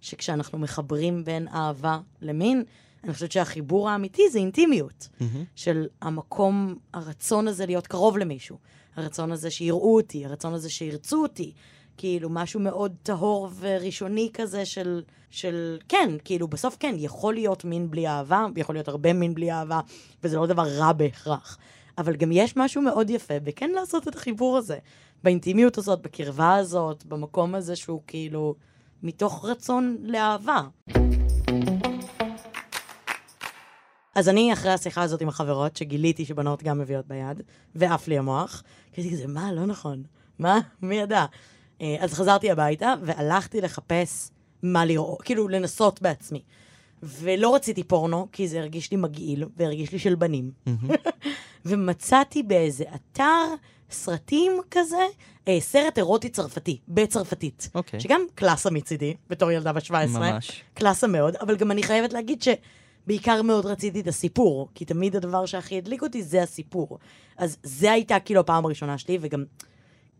[0.00, 2.64] שכשאנחנו מחברים בין אהבה למין,
[3.04, 5.08] אני חושבת שהחיבור האמיתי זה אינטימיות.
[5.20, 5.44] מהמם.
[5.54, 8.58] של המקום, הרצון הזה להיות קרוב למישהו.
[8.96, 11.52] הרצון הזה שיראו אותי, הרצון הזה שירצו אותי.
[12.00, 17.90] כאילו, משהו מאוד טהור וראשוני כזה של, של, כן, כאילו, בסוף כן, יכול להיות מין
[17.90, 19.80] בלי אהבה, יכול להיות הרבה מין בלי אהבה,
[20.22, 21.58] וזה לא דבר רע בהכרח.
[21.98, 24.78] אבל גם יש משהו מאוד יפה בכן לעשות את החיבור הזה.
[25.24, 28.54] באינטימיות הזאת, בקרבה הזאת, במקום הזה שהוא כאילו
[29.02, 30.60] מתוך רצון לאהבה.
[34.14, 37.42] אז אני, אחרי השיחה הזאת עם החברות, שגיליתי שבנות גם מביאות ביד,
[37.74, 38.62] ועף לי המוח,
[38.96, 40.02] הייתי כזה, מה, לא נכון.
[40.38, 40.58] מה?
[40.82, 41.24] מי ידע?
[41.80, 44.30] אה, אז חזרתי הביתה, והלכתי לחפש
[44.62, 46.42] מה לראות, כאילו, לנסות בעצמי.
[47.02, 50.50] ולא רציתי פורנו, כי זה הרגיש לי מגעיל, והרגיש לי של בנים.
[51.66, 53.54] ומצאתי באיזה אתר
[53.90, 55.06] סרטים כזה,
[55.48, 57.68] אה, סרט אירוטי צרפתי, בצרפתית.
[57.74, 58.00] אוקיי.
[58.00, 60.32] שגם קלאסה מצידי, בתור ילדה בת 17.
[60.32, 60.62] ממש.
[60.74, 65.46] קלאסה מאוד, אבל גם אני חייבת להגיד שבעיקר מאוד רציתי את הסיפור, כי תמיד הדבר
[65.46, 66.98] שהכי הדליק אותי זה הסיפור.
[67.36, 69.44] אז זה הייתה כאילו הפעם הראשונה שלי, וגם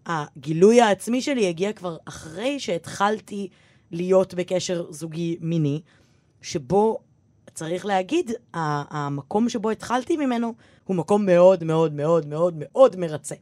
[0.06, 3.48] הגילוי העצמי שלי הגיע כבר אחרי שהתחלתי
[3.90, 5.80] להיות בקשר זוגי מיני,
[6.42, 6.98] שבו,
[7.54, 13.34] צריך להגיד, המקום שבו התחלתי ממנו הוא מקום מאוד מאוד מאוד מאוד מאוד מרצה.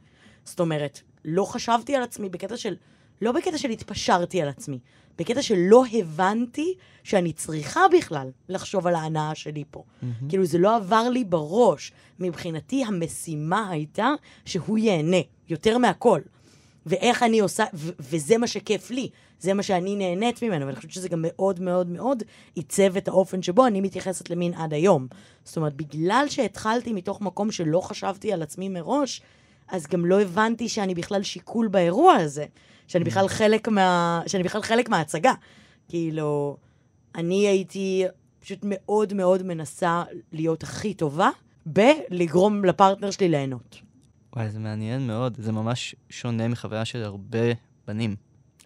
[0.44, 2.76] זאת אומרת, לא חשבתי על עצמי בקטע של
[3.22, 4.78] לא בקטע של התפשרתי על עצמי,
[5.18, 9.82] בקטע שלא הבנתי שאני צריכה בכלל לחשוב על ההנאה שלי פה.
[9.82, 10.06] Mm-hmm.
[10.28, 11.92] כאילו, זה לא עבר לי בראש.
[12.20, 15.16] מבחינתי, המשימה הייתה שהוא ייהנה,
[15.48, 16.20] יותר מהכל.
[16.88, 19.08] ואיך אני עושה, ו- וזה מה שכיף לי,
[19.40, 22.22] זה מה שאני נהנית ממנו, ואני חושבת שזה גם מאוד מאוד מאוד
[22.54, 25.06] עיצב את האופן שבו אני מתייחסת למין עד היום.
[25.44, 29.22] זאת אומרת, בגלל שהתחלתי מתוך מקום שלא חשבתי על עצמי מראש,
[29.68, 32.46] אז גם לא הבנתי שאני בכלל שיקול באירוע הזה,
[32.86, 35.32] שאני בכלל חלק, מה, שאני בכלל חלק מההצגה.
[35.88, 36.56] כאילו,
[37.14, 38.04] אני הייתי
[38.40, 41.30] פשוט מאוד מאוד מנסה להיות הכי טובה
[41.66, 43.87] בלגרום לפרטנר שלי ליהנות.
[44.38, 45.36] וואי, זה מעניין מאוד.
[45.38, 47.38] זה ממש שונה מחוויה של הרבה
[47.86, 48.16] בנים.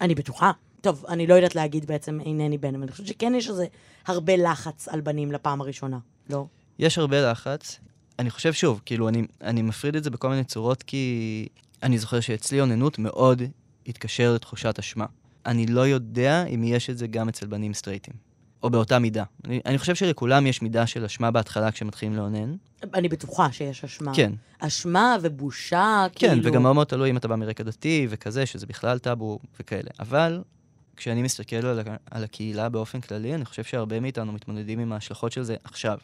[0.01, 0.51] אני בטוחה.
[0.81, 3.67] טוב, אני לא יודעת להגיד בעצם אינני בן, אבל אני חושבת שכן יש איזה
[4.07, 5.99] הרבה לחץ על בנים לפעם הראשונה,
[6.31, 6.47] לא?
[6.79, 7.81] יש הרבה לחץ.
[8.19, 11.47] אני חושב שוב, כאילו, אני, אני מפריד את זה בכל מיני צורות, כי
[11.83, 13.43] אני זוכר שאצלי אוננות מאוד
[13.87, 15.07] התקשר לתחושת אשמה.
[15.47, 18.15] אני לא יודע אם יש את זה גם אצל בנים סטרייטים,
[18.63, 19.25] או באותה מידה.
[19.45, 22.57] אני, אני חושב שלכולם יש מידה של אשמה בהתחלה כשמתחילים לאונן.
[22.95, 24.13] אני בטוחה שיש אשמה.
[24.15, 24.33] כן.
[24.59, 26.49] אשמה ובושה, כן, כאילו...
[26.49, 29.91] וגם מאוד מאוד תלוי אם אתה בא מרקע דתי וכזה, שזה בכלל טאבו וכאלה.
[30.01, 30.43] אבל
[30.97, 35.43] כשאני מסתכל על, על הקהילה באופן כללי, אני חושב שהרבה מאיתנו מתמודדים עם ההשלכות של
[35.43, 35.99] זה עכשיו.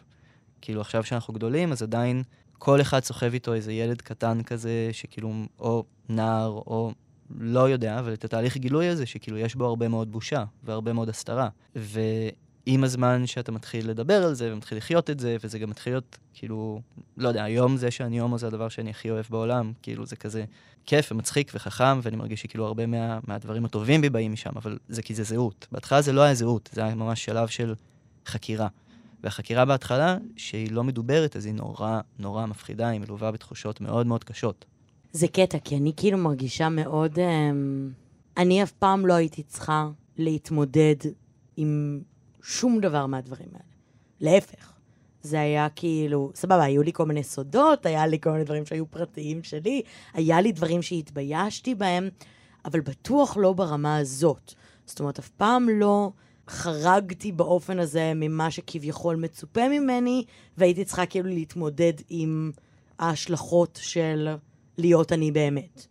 [0.61, 2.23] כאילו, עכשיו שאנחנו גדולים, אז עדיין
[2.59, 6.93] כל אחד סוחב איתו איזה ילד קטן כזה, שכאילו, או נער, או
[7.41, 11.09] לא יודע, אבל את התהליך גילוי הזה, שכאילו יש בו הרבה מאוד בושה והרבה מאוד
[11.09, 11.49] הסתרה.
[12.69, 16.19] ועם הזמן שאתה מתחיל לדבר על זה ומתחיל לחיות את זה, וזה גם מתחיל להיות,
[16.35, 16.81] כאילו,
[17.17, 20.45] לא יודע, היום זה שאני הומו זה הדבר שאני הכי אוהב בעולם, כאילו, זה כזה
[20.87, 25.03] כיף ומצחיק וחכם, ואני מרגיש שכאילו הרבה מה, מהדברים הטובים בי באים משם, אבל זה
[25.03, 25.67] כי זה זהות.
[25.73, 27.75] בהתחלה זה לא היה זהות, זה היה ממש שלב של
[28.27, 28.69] חקירה.
[29.23, 34.25] והחקירה בהתחלה, שהיא לא מדוברת, אז היא נורא נורא מפחידה, היא מלווה בתחושות מאוד מאוד
[34.25, 34.65] קשות.
[35.13, 37.19] זה קטע, כי אני כאילו מרגישה מאוד...
[37.19, 37.91] אמ,
[38.37, 40.97] אני אף פעם לא הייתי צריכה להתמודד
[41.57, 42.01] עם
[42.43, 43.65] שום דבר מהדברים האלה.
[44.21, 44.73] להפך.
[45.23, 48.91] זה היה כאילו, סבבה, היו לי כל מיני סודות, היה לי כל מיני דברים שהיו
[48.91, 49.83] פרטיים שלי,
[50.15, 52.09] היה לי דברים שהתביישתי בהם,
[52.65, 54.55] אבל בטוח לא ברמה הזאת.
[54.87, 56.13] זאת אומרת, אף פעם לא
[56.49, 60.25] חרגתי באופן הזה ממה שכביכול מצופה ממני,
[60.59, 62.51] והייתי צריכה כאילו להתמודד עם
[62.99, 64.29] ההשלכות של
[64.79, 65.87] להיות אני באמת.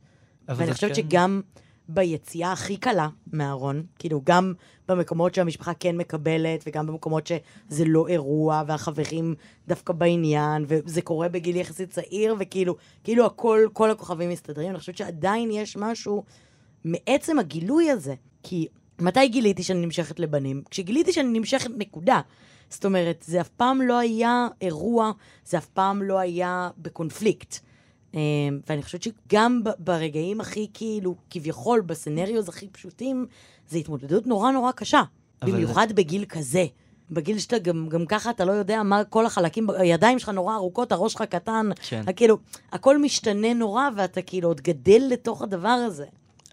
[0.47, 1.41] ואני חושבת כן- שגם
[1.89, 4.53] ביציאה הכי קלה מהארון, כאילו גם
[4.87, 9.35] במקומות שהמשפחה כן מקבלת, וגם במקומות שזה לא אירוע, והחברים
[9.67, 14.97] דווקא בעניין, וזה קורה בגיל יחסית צעיר, וכאילו, כאילו הכל, כל הכוכבים מסתדרים, אני חושבת
[14.97, 16.23] שעדיין יש משהו
[16.85, 18.15] מעצם הגילוי הזה.
[18.43, 18.67] כי
[18.99, 20.61] מתי גיליתי שאני נמשכת לבנים?
[20.69, 22.21] כשגיליתי שאני נמשכת נקודה.
[22.69, 25.11] זאת אומרת, זה אף פעם לא היה אירוע,
[25.45, 27.59] זה אף פעם לא היה בקונפליקט.
[28.17, 33.25] אמ, ואני חושבת שגם ברגעים הכי כאילו, כביכול, בסצנריוז הכי פשוטים,
[33.69, 35.01] זו התמודדות נורא נורא קשה.
[35.41, 36.65] במיוחד בגיל כזה.
[37.11, 40.91] בגיל שאתה גם, גם ככה אתה לא יודע מה כל החלקים, הידיים שלך נורא ארוכות,
[40.91, 42.01] הראש שלך קטן, כן.
[42.15, 42.37] כאילו,
[42.71, 46.05] הכל משתנה נורא, ואתה כאילו עוד גדל לתוך הדבר הזה.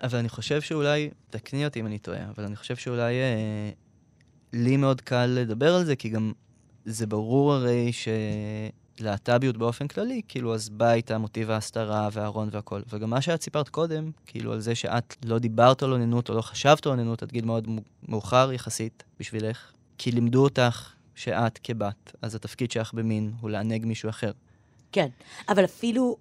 [0.02, 3.70] אבל אני חושב שאולי, תקני אותי אם אני טועה, אבל אני חושב שאולי אה,
[4.52, 6.32] לי מאוד קל לדבר על זה, כי גם
[6.84, 7.90] זה ברור הרי
[8.98, 12.80] שלהט"ביות באופן כללי, כאילו, אז בא איתה מוטיב ההסתרה והארון והכל.
[12.92, 16.42] וגם מה שאת סיפרת קודם, כאילו, על זה שאת לא דיברת על אוננות או לא
[16.42, 17.68] חשבת על אוננות עד גיל מאוד
[18.08, 24.08] מאוחר יחסית בשבילך, כי לימדו אותך שאת כבת, אז התפקיד שלך במין הוא לענג מישהו
[24.08, 24.32] אחר.
[24.92, 25.08] כן,
[25.48, 26.16] אבל אפילו,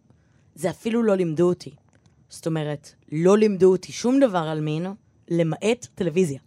[0.55, 1.71] זה אפילו לא לימדו אותי.
[2.29, 4.85] זאת אומרת, לא לימדו אותי שום דבר על מין,
[5.29, 6.39] למעט טלוויזיה.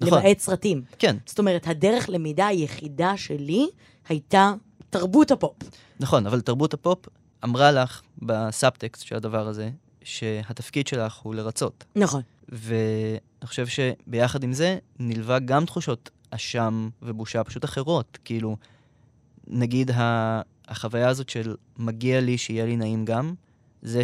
[0.00, 0.18] נכון.
[0.18, 0.82] למעט סרטים.
[0.98, 3.68] כן, זאת אומרת, הדרך למידה היחידה שלי
[4.08, 4.52] הייתה
[4.98, 5.56] תרבות הפופ.
[6.00, 6.98] נכון, אבל תרבות הפופ
[7.44, 9.70] אמרה לך בסאבטקסט של הדבר הזה,
[10.04, 11.84] שהתפקיד שלך הוא לרצות.
[11.96, 12.22] נכון.
[12.48, 18.18] ואני חושב שביחד עם זה נלווה גם תחושות אשם ובושה פשוט אחרות.
[18.24, 18.56] כאילו,
[19.46, 19.90] נגיד
[20.68, 23.34] החוויה הזאת של מגיע לי שיהיה לי נעים גם,
[23.82, 24.02] זה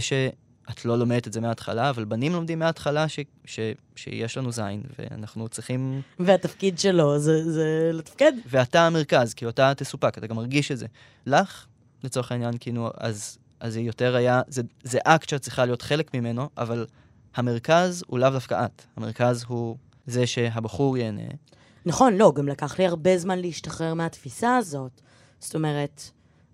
[0.68, 3.60] שאת לא לומדת את זה מההתחלה, אבל בנים לומדים מההתחלה ש- ש-
[3.96, 6.02] שיש לנו זין, ואנחנו צריכים...
[6.18, 8.32] והתפקיד שלו זה, זה לתפקד.
[8.46, 10.86] ואתה המרכז, כאילו אתה תסופק, אתה גם מרגיש את זה.
[11.26, 11.66] לך,
[12.04, 16.14] לצורך העניין, כאילו, אז, אז זה יותר היה, זה, זה אקט שאת צריכה להיות חלק
[16.14, 16.86] ממנו, אבל
[17.34, 18.82] המרכז הוא לאו דווקא את.
[18.96, 21.22] המרכז הוא זה שהבחור ייהנה.
[21.86, 25.00] נכון, לא, גם לקח לי הרבה זמן להשתחרר מהתפיסה הזאת.
[25.38, 26.10] זאת אומרת,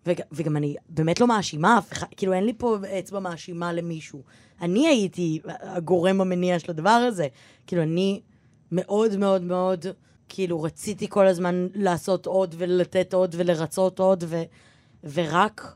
[0.09, 4.23] וג, וגם אני באמת לא מאשימה אף אחד, כאילו אין לי פה אצבע מאשימה למישהו.
[4.61, 7.27] אני הייתי הגורם המניע של הדבר הזה.
[7.67, 8.21] כאילו, אני
[8.73, 9.87] מאוד מאוד מאוד,
[10.29, 14.43] כאילו, רציתי כל הזמן לעשות עוד ולתת עוד ולרצות עוד, ו,
[15.13, 15.75] ורק,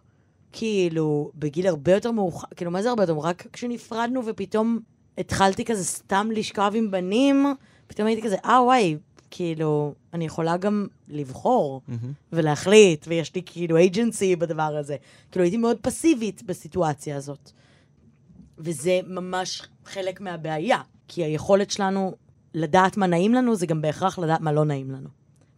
[0.53, 3.19] כאילו, בגיל הרבה יותר מאוחר, כאילו, מה זה הרבה יותר?
[3.19, 4.79] רק כשנפרדנו ופתאום
[5.19, 7.47] התחלתי כזה סתם לשכב עם בנים,
[7.87, 8.97] פתאום הייתי כזה, אה, וואי,
[9.35, 12.13] כאילו, אני יכולה גם לבחור מהמם.
[12.33, 14.97] ולהחליט, ויש לי כאילו agency בדבר הזה.
[15.31, 17.51] כאילו, הייתי מאוד פסיבית בסיטואציה הזאת.
[18.59, 22.15] וזה ממש חלק מהבעיה, כי היכולת שלנו
[22.55, 25.09] לדעת מה נעים לנו, זה גם בהכרח לדעת מה לא נעים לנו.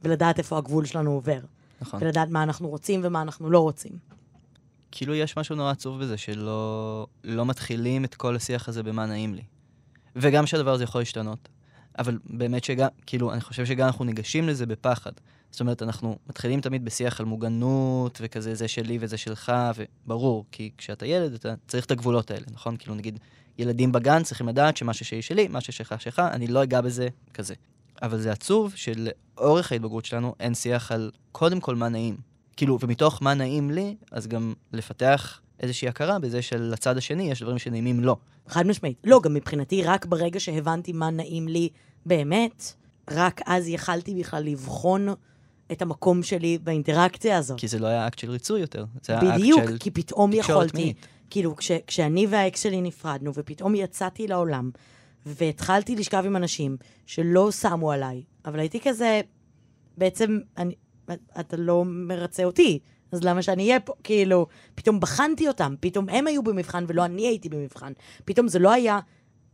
[0.03, 1.41] ולדעת איפה הגבול שלנו עובר.
[1.81, 2.01] נכון.
[2.03, 3.93] ולדעת מה אנחנו רוצים ומה אנחנו לא רוצים.
[4.91, 9.35] כאילו יש משהו נורא עצוב בזה, שלא לא מתחילים את כל השיח הזה במה נעים
[9.35, 9.43] לי.
[10.17, 11.49] וגם שהדבר הזה יכול להשתנות.
[11.99, 15.13] אבל באמת שגם, כאילו, אני חושב שגם אנחנו ניגשים לזה בפחד.
[15.51, 20.71] זאת אומרת, אנחנו מתחילים תמיד בשיח על מוגנות, וכזה זה שלי וזה שלך, וברור, כי
[20.79, 22.77] כשאתה ילד, אתה צריך את הגבולות האלה, נכון?
[22.77, 23.19] כאילו, נגיד,
[23.59, 27.55] ילדים בגן צריכים לדעת שמה ששלי שלי, מה ששלך שלך, אני לא אגע בזה, כזה.
[28.03, 32.17] אבל זה עצוב שלאורך ההתבגרות שלנו אין שיח על קודם כל מה נעים.
[32.57, 37.59] כאילו, ומתוך מה נעים לי, אז גם לפתח איזושהי הכרה בזה שלצד השני יש דברים
[37.59, 38.17] שנעימים לו.
[38.49, 38.99] חד משמעית.
[39.05, 41.69] לא, גם מבחינתי, רק ברגע שהבנתי מה נעים לי
[42.07, 42.73] באמת,
[43.11, 45.09] רק אז יכלתי בכלל לבחון
[45.73, 47.61] את המקום שלי באינטראקציה הזאת.
[47.61, 49.79] כי זה לא היה אקט של ריצוי יותר, זה היה בדיוק, אקט של...
[49.79, 51.07] כי פתאום תקשורת יכולתי, מינית.
[51.31, 54.71] כאילו, כש, כשאני והאקס שלי נפרדנו, ופתאום יצאתי לעולם,
[55.27, 59.21] והתחלתי לשכב עם אנשים שלא שמו עליי, אבל הייתי כזה,
[59.99, 60.75] בעצם, אני,
[61.41, 62.79] אתה לא מרצה אותי,
[63.13, 63.93] אז למה שאני אהיה פה?
[64.05, 67.93] כאילו, פתאום בחנתי אותם, פתאום הם היו במבחן ולא אני הייתי במבחן.
[68.25, 69.01] פתאום זה לא היה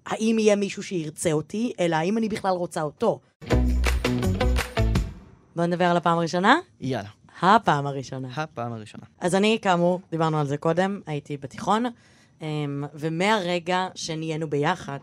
[0.06, 3.20] האם יהיה מישהו שירצה אותי, אלא האם אני בכלל רוצה אותו.
[5.56, 6.58] בואו נדבר על הפעם הראשונה?
[6.80, 7.08] יאללה,
[7.40, 8.28] הפעם הראשונה.
[8.34, 9.04] הפעם הראשונה.
[9.18, 11.84] אז אני, כאמור, דיברנו על זה קודם, הייתי בתיכון,
[12.42, 14.98] אמ, ומהרגע שנהיינו ביחד,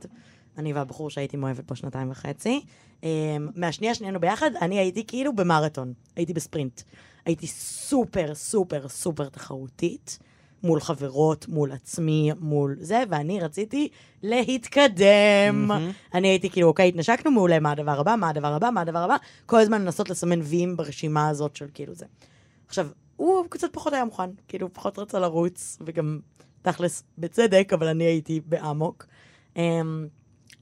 [0.58, 2.66] אני והבחור שהייתי מאוהבת בו שנתיים וחצי,
[3.04, 3.10] אמ,
[3.56, 6.82] מהשנייה שנהיינו ביחד, אני הייתי כאילו במרתון, הייתי בספרינט.
[7.28, 10.20] הייתי סופר, סופר, סופר תחרותית,
[10.64, 13.90] מול חברות, מול עצמי, מול זה, ואני רציתי
[14.24, 15.68] להתקדם.
[15.68, 15.92] מהמם.
[16.14, 19.16] אני הייתי כאילו, אוקיי, התנשקנו מעולה, מה הדבר הבא, מה הדבר הבא, מה הדבר הבא,
[19.46, 22.06] כל הזמן לנסות לסמן ויים ברשימה הזאת של כאילו זה.
[22.68, 26.20] עכשיו, הוא קצת פחות היה מוכן, כאילו, פחות רצה לרוץ, וגם
[26.62, 29.06] תכלס בצדק, אבל אני הייתי באמוק.
[29.56, 30.08] אמ,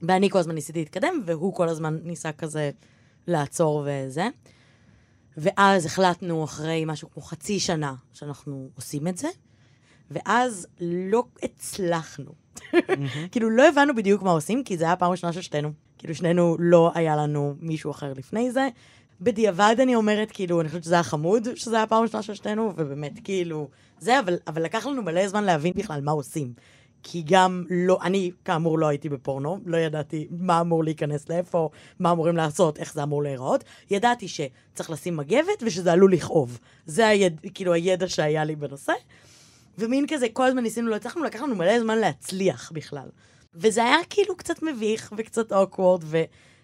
[0.02, 2.70] ואני כל הזמן ניסיתי להתקדם, והוא כל הזמן ניסה כזה
[3.26, 4.28] לעצור וזה.
[5.36, 9.28] ואז החלטנו אחרי משהו כמו חצי שנה שאנחנו עושים את זה,
[10.10, 12.32] ואז לא הצלחנו.
[13.32, 15.72] כאילו, לא הבנו בדיוק מה עושים, כי זה היה הפעם הראשונה של שתינו.
[15.98, 18.68] כאילו, שנינו לא היה לנו מישהו אחר לפני זה.
[19.20, 22.72] בדיעבד אני אומרת, כאילו, אני חושבת שזה היה חמוד, שזה היה הפעם הראשונה של שתינו,
[22.76, 23.68] ובאמת, כאילו,
[23.98, 26.52] זה, אבל, אבל לקח לנו מלא זמן להבין בכלל מה עושים.
[27.02, 32.12] כי גם לא, אני כאמור לא הייתי בפורנו, לא ידעתי מה אמור להיכנס לאיפה, מה
[32.12, 33.64] אמורים לעשות, איך זה אמור להיראות.
[33.90, 36.58] ידעתי שצריך לשים מגבת ושזה עלול לכאוב.
[36.86, 38.92] זה היד, כאילו הידע שהיה לי בנושא.
[39.78, 43.08] ומין כזה, כל הזמן ניסינו, לא הצלחנו, לקח לנו מלא זמן להצליח בכלל.
[43.54, 46.04] וזה היה כאילו קצת מביך וקצת אוקוורד,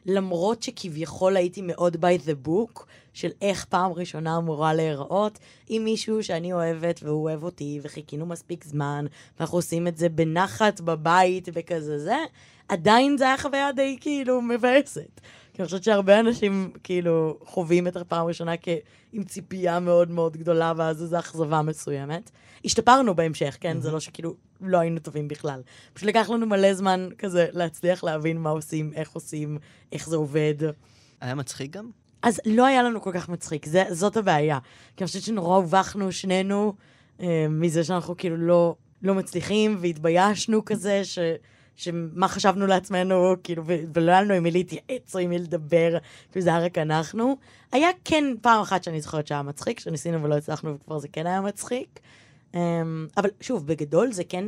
[0.06, 5.38] ולמרות שכביכול הייתי מאוד by the book, של איך פעם ראשונה אמורה להיראות,
[5.68, 9.06] עם מישהו שאני אוהבת והוא אוהב אותי, וחיכינו מספיק זמן,
[9.38, 12.16] ואנחנו עושים את זה בנחת בבית וכזה זה,
[12.68, 15.20] עדיין זה היה חוויה די כאילו מבאסת.
[15.54, 18.68] כי אני חושבת שהרבה אנשים כאילו חווים את הפעם הראשונה כ...
[19.12, 22.30] עם ציפייה מאוד מאוד גדולה, ואז איזו אכזבה מסוימת.
[22.64, 23.80] השתפרנו בהמשך, כן?
[23.80, 25.62] זה לא שכאילו לא היינו טובים בכלל.
[25.94, 29.58] פשוט לקח לנו מלא זמן כזה להצליח להבין מה עושים, איך עושים,
[29.92, 30.54] איך זה עובד.
[31.20, 31.90] היה מצחיק גם?
[32.22, 34.58] אז לא היה לנו כל כך מצחיק, זה, זאת הבעיה.
[34.96, 36.74] כי אני חושבת שנורא הובכנו שנינו
[37.20, 41.18] אה, מזה שאנחנו כאילו לא, לא מצליחים, והתביישנו כזה, ש,
[41.76, 45.98] שמה חשבנו לעצמנו, כאילו, ולא היה לנו עם מי להתייעץ או עם מי לדבר,
[46.32, 47.36] כאילו זה היה רק אנחנו.
[47.72, 51.40] היה כן פעם אחת שאני זוכרת שהיה מצחיק, שניסינו ולא הצלחנו, וכבר זה כן היה
[51.40, 52.00] מצחיק.
[52.54, 52.82] אה,
[53.16, 54.44] אבל שוב, בגדול זה כן,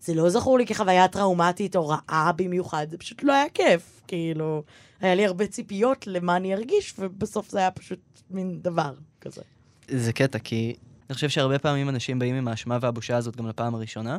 [0.00, 4.62] זה לא זכור לי כחוויה טראומטית או רעה במיוחד, זה פשוט לא היה כיף, כאילו,
[5.00, 9.42] היה לי הרבה ציפיות למה אני ארגיש, ובסוף זה היה פשוט מין דבר כזה.
[9.88, 10.76] זה קטע, כי
[11.08, 14.18] אני חושב שהרבה פעמים אנשים באים עם האשמה והבושה הזאת גם לפעם הראשונה,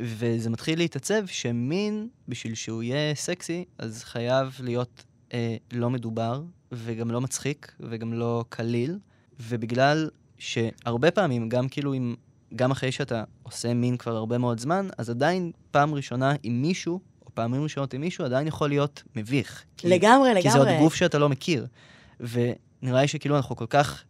[0.00, 7.10] וזה מתחיל להתעצב שמין, בשביל שהוא יהיה סקסי, אז חייב להיות אה, לא מדובר, וגם
[7.10, 8.98] לא מצחיק, וגם לא קליל,
[9.40, 12.14] ובגלל שהרבה פעמים, גם כאילו עם...
[12.56, 17.00] גם אחרי שאתה עושה מין כבר הרבה מאוד זמן, אז עדיין פעם ראשונה עם מישהו,
[17.26, 19.64] או פעמים ראשונות עם מישהו, עדיין יכול להיות מביך.
[19.76, 20.42] כי- לגמרי, לגמרי.
[20.42, 21.66] כי זה עוד גוף שאתה לא מכיר.
[22.20, 24.04] ונראה לי שכאילו אנחנו כל כך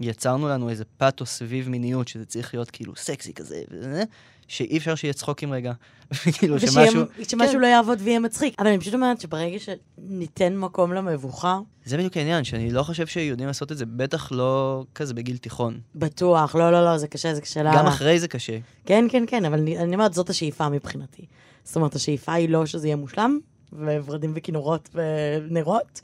[0.00, 4.04] יצרנו לנו איזה פאתוס סביב מיניות, שזה צריך להיות כאילו סקסי כזה, וזה,
[4.50, 5.72] שאי אפשר שיהיה צחוקים רגע.
[6.38, 7.02] כאילו שמשהו...
[7.28, 8.54] שמשהו לא יעבוד ויהיה מצחיק.
[8.58, 13.46] אבל אני פשוט אומרת שברגע שניתן מקום למבוכה, זה בדיוק העניין, שאני לא חושב שיודעים
[13.46, 15.80] לעשות את זה, בטח לא כזה בגיל תיכון.
[15.94, 17.62] בטוח, לא, לא, לא, זה קשה, זה קשה.
[17.74, 17.86] גם.
[17.86, 18.58] אחרי זה קשה.
[18.86, 21.26] כן, כן, כן, אבל אני, אני אומרת, זאת השאיפה מבחינתי.
[21.64, 23.38] זאת אומרת, השאיפה היא לא שזה יהיה מושלם,
[23.72, 26.00] וורדים וכינורות ונרות,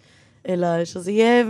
[0.49, 1.45] אלא שזה יהיה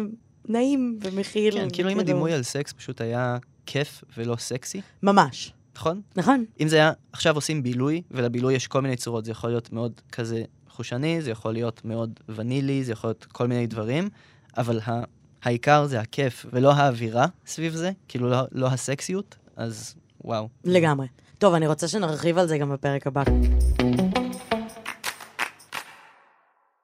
[0.49, 1.55] נעים ומכיל.
[1.55, 5.53] כן, כאילו אם הדימוי על סקס פשוט היה כיף ולא סקסי, ממש.
[5.77, 6.01] נכון?
[6.17, 6.45] נכון.
[6.61, 10.01] אם זה היה, עכשיו עושים בילוי, ולבילוי יש כל מיני צורות, זה יכול להיות מאוד
[10.13, 14.09] כזה חושני, זה יכול להיות מאוד ונילי, זה יכול להיות כל מיני דברים,
[14.57, 15.03] אבל ה-
[15.43, 20.49] העיקר זה הכיף ולא האווירה סביב זה, כאילו לא, לא הסקסיות, אז וואו.
[20.65, 21.07] לגמרי.
[21.39, 23.23] טוב, אני רוצה שנרחיב על זה גם בפרק הבא.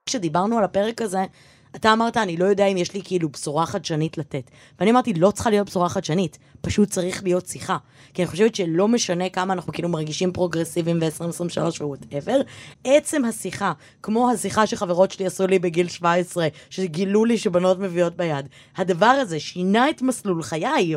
[0.07, 1.24] כשדיברנו על הפרק הזה,
[1.77, 4.51] אתה אמרת, אני לא יודע אם יש לי כאילו בשורה חדשנית לתת.
[4.79, 7.77] ואני אמרתי, לא צריכה להיות בשורה חדשנית, פשוט צריך להיות שיחה.
[8.15, 12.40] כי אני חושבת שלא משנה כמה אנחנו כאילו מרגישים פרוגרסיביים ב-2023 ו-whatever,
[12.85, 18.49] עצם השיחה, כמו השיחה שחברות שלי עשו לי בגיל 17, שגילו לי שבנות מביאות ביד,
[18.77, 20.95] הדבר הזה שינה את מסלול חיי.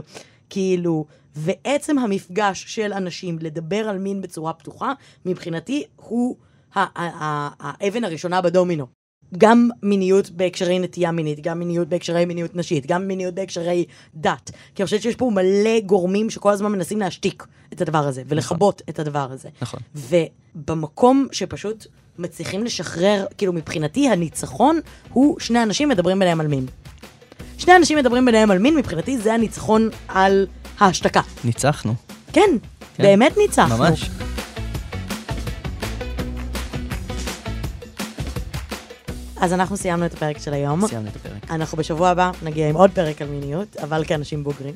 [0.50, 4.94] כאילו, ועצם המפגש של אנשים לדבר על מין בצורה פתוחה,
[5.26, 6.36] מבחינתי הוא
[6.74, 9.05] האבן הראשונה בדומינו.
[9.38, 13.86] גם מיניות בהקשרי נטייה מינית, גם מיניות בהקשרי מיניות נשית, גם מיניות בהקשרי
[14.16, 14.52] דת.
[14.76, 18.82] כי אני חושבת שיש פה מלא גורמים שכל הזמן מנסים להשתיק את הדבר הזה, ולכבות
[18.90, 19.50] את הדבר הזה.
[19.62, 19.80] נכון.
[19.96, 21.88] ובמקום שפשוט
[22.20, 24.80] מצליחים לשחרר, כאילו מבחינתי הניצחון
[25.14, 26.66] הוא שני אנשים מדברים ביניהם על מין.
[27.58, 30.48] שני אנשים מדברים ביניהם על מין, מבחינתי זה הניצחון על
[30.80, 31.22] ההשתקה.
[31.44, 31.94] ניצחנו,
[32.34, 32.42] כן,
[32.96, 33.04] כן.
[33.04, 33.78] באמת ניצחנו.
[33.78, 34.10] ממש.
[39.46, 40.88] אז אנחנו סיימנו את הפרק של היום.
[40.88, 41.52] סיימנו את הפרק.
[41.52, 44.76] אנחנו בשבוע הבא נגיע עם עוד פרק על מיניות, אבל כאנשים בוגרים.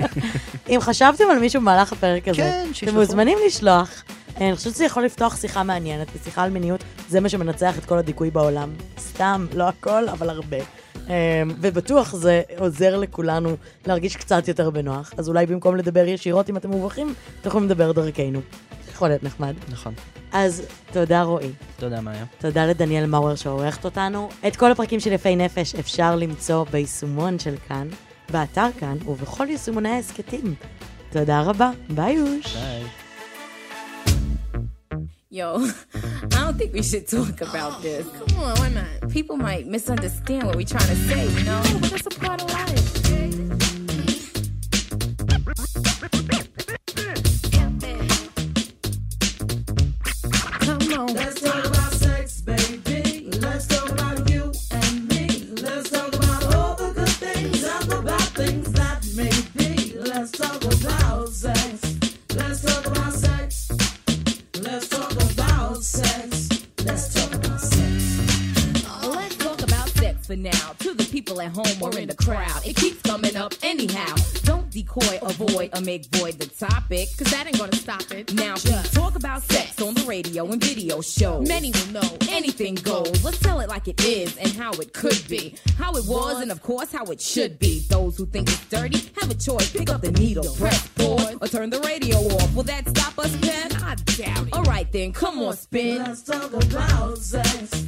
[0.70, 2.94] אם חשבתם על מישהו במהלך הפרק הזה, כן, אתם.
[2.94, 4.04] מוזמנים לשלוח.
[4.36, 7.98] אני חושבת שזה יכול לפתוח שיחה מעניינת, ושיחה על מיניות זה מה שמנצח את כל
[7.98, 8.70] הדיכוי בעולם.
[8.98, 10.56] סתם, לא הכל, אבל הרבה.
[10.96, 11.12] אמ,
[11.60, 13.56] ובטוח זה עוזר לכולנו
[13.86, 15.12] להרגיש קצת יותר בנוח.
[15.16, 18.40] אז אולי במקום לדבר ישירות אם אתם מובכים, אתם יכולים לדבר דרכנו.
[18.98, 19.54] יכול להיות נחמד.
[19.68, 19.94] נכון.
[20.32, 21.50] אז תודה רועי.
[21.76, 22.24] תודה, מאיה.
[22.38, 24.28] תודה לדניאל מאואר שעורכת אותנו.
[24.46, 27.88] את כל הפרקים של יפי נפש אפשר למצוא ביישומון של כאן,
[28.30, 30.54] באתר כאן ובכל יישומוני ההסכתים.
[31.10, 32.56] תודה רבה, ביי יוש.
[32.56, 32.84] ביי.
[35.30, 35.48] Yo,
[36.34, 38.04] I don't think we should talk about this.
[38.18, 39.10] Come on, why not?
[39.16, 41.62] People might misunderstand what we're trying to say, you know?
[41.80, 42.97] But that's a part of life.
[81.02, 81.40] Video.
[81.42, 83.24] Many will know anything goes.
[83.24, 85.56] Let's tell it like it is and how it could be.
[85.76, 87.80] How it was, and of course, how it should be.
[87.88, 89.70] Those who think it's dirty have a choice.
[89.70, 92.54] Pick up the needle, press pause, or turn the radio off.
[92.54, 93.72] Will that stop us, Pen?
[93.82, 94.54] I doubt it.
[94.54, 95.98] Alright then, come on, spin.
[95.98, 97.87] Let's talk about sex.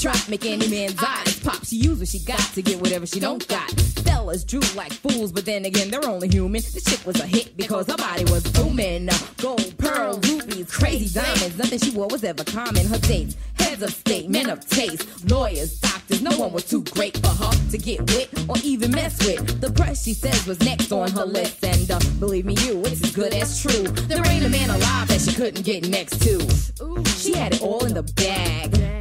[0.00, 1.64] Trap, make any man's eyes pop.
[1.64, 3.70] She use what she got to get whatever she don't got.
[4.04, 6.62] Fellas drew like fools, but then again, they're only human.
[6.62, 9.10] This chick was a hit because her body was booming.
[9.36, 11.58] Gold, pearl, rubies, crazy diamonds.
[11.58, 12.86] Nothing she wore was ever common.
[12.86, 16.22] Her dates, heads of state, men of taste, lawyers, doctors.
[16.22, 19.60] No one was too great for her to get with or even mess with.
[19.60, 21.62] The press, she says, was next on her list.
[21.62, 23.82] And uh, believe me, you, it's as good as true.
[23.82, 27.04] There ain't a man alive that she couldn't get next to.
[27.16, 28.99] She had it all in the bag.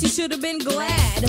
[0.00, 1.22] She should have been glad.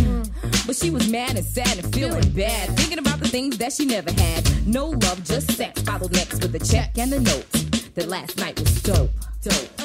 [0.67, 2.69] But she was mad and sad and feeling bad.
[2.77, 4.67] Thinking about the things that she never had.
[4.67, 5.81] No love, just sex.
[5.81, 7.51] Followed next with a check and a note.
[7.95, 9.09] That last night was dope.
[9.41, 9.78] Dope.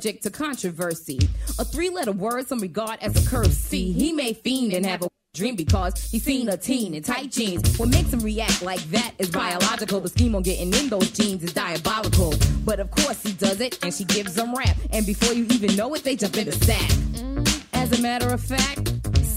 [0.00, 1.18] Subject to controversy.
[1.58, 3.54] A three letter word some regard as a curse.
[3.54, 7.30] See, he may fiend and have a dream because he's seen a teen in tight
[7.30, 7.78] jeans.
[7.78, 10.00] What makes him react like that is biological.
[10.00, 12.32] The scheme on getting in those jeans is diabolical.
[12.64, 14.74] But of course he does it and she gives him rap.
[14.90, 16.90] And before you even know it, they jump in the sack.
[17.74, 18.89] As a matter of fact,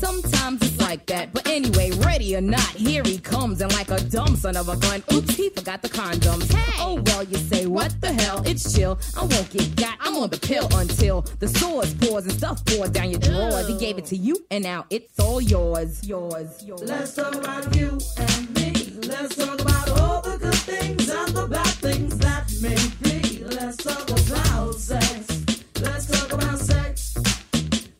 [0.03, 1.31] Sometimes it's like that.
[1.31, 3.61] But anyway, ready or not, here he comes.
[3.61, 6.51] And like a dumb son of a gun, oops, he forgot the condoms.
[6.51, 6.73] Hey.
[6.79, 8.43] Oh well, you say, what the hell?
[8.45, 8.99] It's chill.
[9.15, 9.97] I won't get got.
[10.01, 13.69] I'm on the pill until the sores pours and stuff pours down your drawers.
[13.69, 13.75] Ew.
[13.75, 16.05] He gave it to you, and now it's all yours.
[16.05, 16.83] Yours, yours.
[16.83, 18.73] Let's talk about you and me.
[19.07, 23.45] Let's talk about all the good things and the bad things that may be.
[23.45, 25.45] Let's talk about sex.
[25.79, 27.15] Let's talk about sex.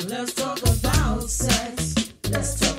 [0.05, 1.92] Let's talk about sex.
[2.33, 2.72] Let's.